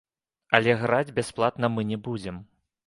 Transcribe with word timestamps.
Але 0.59 0.71
граць 0.83 1.13
бясплатна 1.21 1.73
мы 1.77 1.81
не 1.93 2.03
будзем. 2.11 2.45